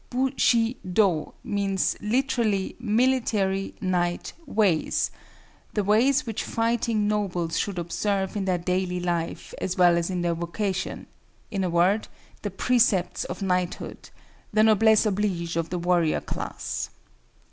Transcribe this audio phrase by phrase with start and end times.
[0.09, 8.45] Bu shi do means literally Military Knight Ways—the ways which fighting nobles should observe in
[8.45, 11.05] their daily life as well as in their vocation;
[11.51, 12.07] in a word,
[12.41, 14.09] the "Precepts of Knighthood,"
[14.51, 16.89] the noblesse oblige of the warrior class.